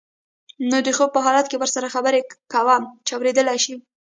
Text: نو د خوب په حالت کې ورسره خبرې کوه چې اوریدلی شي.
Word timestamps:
نو 0.69 0.77
د 0.85 0.87
خوب 0.97 1.09
په 1.13 1.19
حالت 1.25 1.45
کې 1.49 1.57
ورسره 1.59 1.93
خبرې 1.95 2.21
کوه 2.53 2.75
چې 3.05 3.11
اوریدلی 3.15 3.57
شي. 3.65 3.75